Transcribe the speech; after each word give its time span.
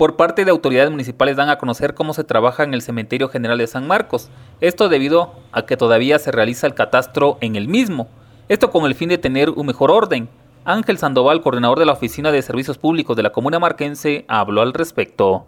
Por 0.00 0.16
parte 0.16 0.46
de 0.46 0.50
autoridades 0.50 0.90
municipales 0.90 1.36
dan 1.36 1.50
a 1.50 1.58
conocer 1.58 1.92
cómo 1.92 2.14
se 2.14 2.24
trabaja 2.24 2.64
en 2.64 2.72
el 2.72 2.80
Cementerio 2.80 3.28
General 3.28 3.58
de 3.58 3.66
San 3.66 3.86
Marcos, 3.86 4.30
esto 4.62 4.88
debido 4.88 5.34
a 5.52 5.66
que 5.66 5.76
todavía 5.76 6.18
se 6.18 6.32
realiza 6.32 6.66
el 6.66 6.72
catastro 6.72 7.36
en 7.42 7.54
el 7.54 7.68
mismo, 7.68 8.08
esto 8.48 8.70
con 8.70 8.86
el 8.86 8.94
fin 8.94 9.10
de 9.10 9.18
tener 9.18 9.50
un 9.50 9.66
mejor 9.66 9.90
orden. 9.90 10.30
Ángel 10.64 10.96
Sandoval, 10.96 11.42
coordinador 11.42 11.78
de 11.78 11.84
la 11.84 11.92
Oficina 11.92 12.32
de 12.32 12.40
Servicios 12.40 12.78
Públicos 12.78 13.14
de 13.14 13.24
la 13.24 13.32
Comuna 13.32 13.58
Marquense, 13.58 14.24
habló 14.26 14.62
al 14.62 14.72
respecto. 14.72 15.44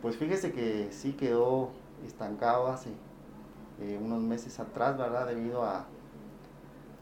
Pues 0.00 0.16
fíjese 0.16 0.52
que 0.52 0.90
sí 0.92 1.14
quedó 1.14 1.70
estancado 2.06 2.68
hace 2.68 2.90
eh, 3.80 3.98
unos 4.00 4.22
meses 4.22 4.60
atrás, 4.60 4.96
¿verdad? 4.96 5.26
Debido 5.26 5.64
a, 5.64 5.86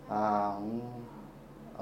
a, 0.09 0.59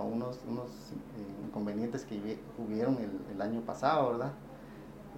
unos, 0.03 0.39
eh, 0.39 1.46
inconvenientes 1.46 2.05
que 2.05 2.37
hubieron 2.59 2.99
el, 3.33 3.41
año 3.41 3.61
pasado, 3.61 4.11
¿verdad? 4.11 4.33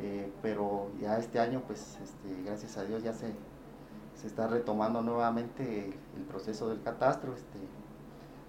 Eh, 0.00 0.30
pero 0.42 0.90
ya 1.00 1.18
este 1.18 1.40
año, 1.40 1.62
pues 1.66 1.98
este, 2.02 2.42
gracias 2.44 2.76
a 2.76 2.84
Dios 2.84 3.02
ya 3.02 3.12
se, 3.12 3.32
se 4.14 4.26
está 4.26 4.46
retomando 4.46 5.00
nuevamente 5.02 5.98
el, 6.16 6.22
proceso 6.24 6.68
del 6.68 6.82
catastro. 6.82 7.34
Este, 7.34 7.58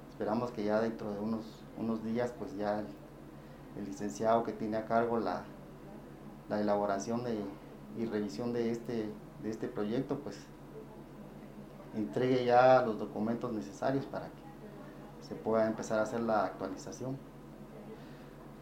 esperamos 0.10 0.52
que 0.52 0.64
ya 0.64 0.82
dentro 0.82 1.12
de 1.14 1.20
unos, 1.20 1.64
unos 1.78 2.04
días, 2.04 2.34
pues 2.38 2.55
ya 2.58 2.80
el, 2.80 3.86
licenciado 3.86 4.44
que 4.44 4.54
tiene 4.54 4.76
a 4.78 4.86
cargo 4.86 5.20
la, 5.20 5.44
la 6.50 6.60
elaboración 6.60 7.24
de, 7.24 7.38
y 7.96 8.05
revisión 8.05 8.52
de 8.52 8.72
este, 8.72 9.12
de 9.44 9.50
este 9.52 9.68
proyecto, 9.68 10.18
pues 10.20 10.36
entregue 11.96 12.44
ya 12.46 12.82
los 12.82 12.98
documentos 13.00 13.54
necesarios 13.54 14.05
para 14.05 14.26
que 14.26 15.27
se 15.27 15.36
pueda 15.36 15.68
empezar 15.68 16.00
a 16.00 16.04
hacer 16.04 16.22
la 16.22 16.46
actualización. 16.46 17.18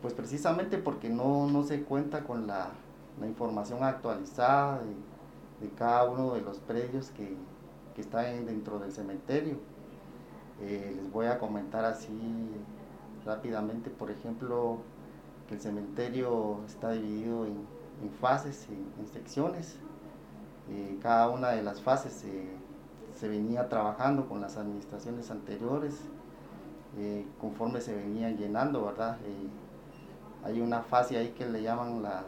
Pues 0.02 0.14
precisamente 0.14 0.78
porque 0.78 1.10
no, 1.10 1.48
no 1.48 1.64
se 1.64 1.84
cuenta 1.84 2.24
con 2.24 2.48
la, 2.48 2.70
la 3.20 3.28
información 3.28 3.84
actualizada 3.84 4.80
de, 4.80 5.68
de, 5.68 5.74
cada 5.74 6.10
uno 6.10 6.34
de 6.34 6.42
los 6.42 6.60
predios 6.60 7.10
que, 7.12 7.36
que 7.96 8.02
están 8.02 8.46
dentro 8.46 8.80
del 8.80 8.92
cementerio. 8.92 9.58
Eh, 10.62 10.94
les 10.96 11.12
voy 11.12 11.26
a 11.26 11.40
comentar 11.40 11.86
así 11.86 12.50
rápidamente, 13.26 13.90
por 13.90 14.12
ejemplo, 14.12 14.78
que 15.48 15.56
el 15.56 15.62
cementerio 15.62 16.60
está 16.66 16.92
dividido 16.92 17.46
en, 17.46 17.66
en 18.04 18.12
fases, 18.22 18.68
en, 18.70 19.08
secciones. 19.08 19.78
Eh, 20.70 20.98
cada 21.02 21.30
una 21.30 21.50
de 21.50 21.64
las 21.64 21.82
fases 21.82 22.26
se 23.16 23.28
venía 23.28 23.70
trabajando 23.70 24.28
con 24.28 24.42
las 24.42 24.58
administraciones 24.58 25.32
anteriores, 25.32 26.02
eh, 26.98 27.26
conforme 27.42 27.82
se 27.82 27.94
venían 27.94 28.38
llenando, 28.38 28.86
¿verdad? 28.86 29.18
Eh, 30.46 30.50
hay 30.50 30.62
una 30.62 30.82
fase 30.82 31.18
ahí 31.18 31.30
que 31.30 31.46
le 31.46 31.62
llaman 31.62 32.04
la, 32.04 32.24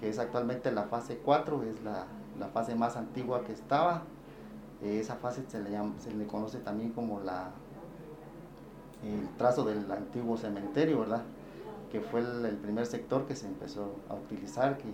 que 0.00 0.08
es 0.08 0.18
actualmente 0.18 0.70
la 0.72 0.84
fase 0.84 1.18
4, 1.18 1.62
es 1.64 1.82
la, 1.82 2.06
la 2.38 2.48
fase 2.48 2.74
más 2.74 2.96
antigua 2.96 3.44
que 3.44 3.52
estaba. 3.52 4.02
esa 4.82 5.16
fase 5.16 5.44
se 5.48 5.62
le, 5.62 5.70
llama, 5.70 5.94
se 5.98 6.12
le 6.12 6.26
conoce 6.26 6.58
también 6.58 6.90
como 6.92 7.20
la, 7.20 7.50
el 9.02 9.28
trazo 9.36 9.64
del 9.64 9.90
antiguo 9.90 10.36
cementerio, 10.36 11.00
¿verdad? 11.00 11.22
que 11.94 12.00
fue 12.00 12.22
el, 12.22 12.56
primer 12.56 12.86
sector 12.86 13.24
que 13.24 13.36
se 13.36 13.46
empezó 13.46 13.94
a 14.08 14.14
utilizar, 14.14 14.78
que 14.78 14.88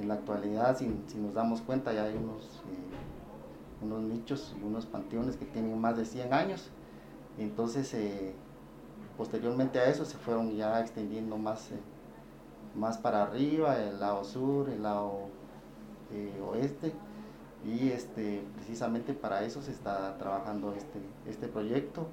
en 0.00 0.08
la 0.08 0.14
actualidad, 0.14 0.76
si, 0.76 0.88
nos 1.16 1.34
damos 1.34 1.60
cuenta, 1.60 1.92
ya 1.92 2.02
hay 2.02 2.16
unos, 2.16 2.42
eh, 2.66 3.84
unos 3.84 4.02
nichos 4.02 4.56
y 4.60 4.64
unos 4.64 4.86
panteones 4.86 5.36
que 5.36 5.44
tienen 5.44 5.80
más 5.80 5.96
de 5.96 6.04
100 6.04 6.34
años. 6.34 6.70
Entonces, 7.38 7.94
eh, 7.94 8.34
posteriormente 9.16 9.78
a 9.78 9.86
eso 9.86 10.04
se 10.04 10.16
fueron 10.16 10.54
ya 10.56 10.80
extendiendo 10.80 11.36
más, 11.38 11.70
eh, 11.70 11.80
más 12.74 12.98
para 12.98 13.22
arriba, 13.22 13.78
el 13.78 14.00
lado 14.00 14.24
sur, 14.24 14.68
el 14.68 14.82
lado 14.82 15.28
oeste. 16.48 16.92
Y 17.64 17.90
este, 17.90 18.42
precisamente 18.56 19.14
para 19.14 19.42
eso 19.44 19.62
se 19.62 19.72
está 19.72 20.18
trabajando 20.18 20.74
este, 20.74 21.00
este 21.26 21.48
proyecto, 21.48 22.08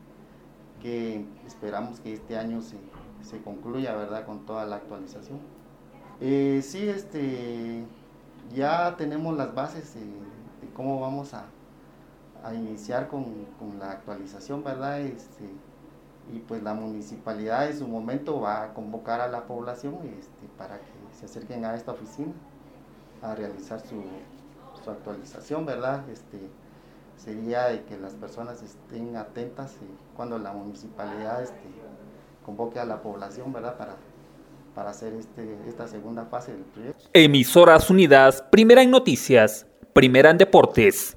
que 0.81 1.25
esperamos 1.45 2.00
que 2.00 2.13
este 2.13 2.38
año 2.38 2.61
se, 2.61 2.78
se 3.23 3.41
concluya, 3.41 3.95
¿verdad? 3.95 4.25
Con 4.25 4.45
toda 4.45 4.66
la 4.66 4.78
actualización. 4.78 5.40
Eh, 6.19 6.61
sí, 6.63 6.88
este, 6.88 7.84
ya 8.53 8.95
tenemos 8.95 9.35
las 9.35 9.56
bases 9.56 9.95
de, 9.95 10.01
cómo 10.75 11.00
vamos 11.00 11.34
a, 11.34 11.45
iniciar 12.53 13.07
con, 13.07 13.25
la 13.79 13.91
actualización, 13.91 14.63
¿verdad? 14.63 15.01
Este, 15.01 15.45
y 16.31 16.39
pues 16.39 16.63
la 16.63 16.73
municipalidad 16.73 17.69
en 17.69 17.77
su 17.77 17.87
momento 17.87 18.39
va 18.39 18.63
a 18.63 18.73
convocar 18.73 19.19
a 19.21 19.27
la 19.27 19.45
población 19.45 19.95
este, 20.17 20.47
para 20.57 20.77
que 20.77 21.17
se 21.19 21.25
acerquen 21.25 21.65
a 21.65 21.75
esta 21.75 21.91
oficina 21.91 22.31
a 23.21 23.35
realizar 23.35 23.81
su, 23.81 24.01
actualización, 24.89 25.63
¿verdad? 25.63 26.09
Este, 26.09 26.39
sería 27.15 27.65
de 27.65 27.83
que 27.83 27.99
las 27.99 28.15
personas 28.15 28.63
estén 28.63 29.15
atentas 29.15 29.75
cuando 30.15 30.39
la 30.39 30.53
municipalidad 30.53 31.43
este, 31.43 31.69
convoque 32.43 32.79
a 32.79 32.85
la 32.85 33.03
población, 33.03 33.53
¿verdad? 33.53 33.77
Para, 33.77 33.97
para 34.73 34.89
hacer 34.89 35.13
este, 35.13 35.55
esta 35.67 35.87
segunda 35.87 36.25
fase 36.25 36.53
del 36.53 36.63
proyecto. 36.63 37.03
Emisoras 37.13 37.91
Unidas, 37.91 38.43
primera 38.51 38.81
en 38.81 38.89
noticias, 38.89 39.67
primera 39.93 40.31
en 40.31 40.39
deportes. 40.39 41.15